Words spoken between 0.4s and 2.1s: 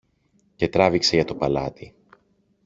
και τράβηξε για το παλάτι.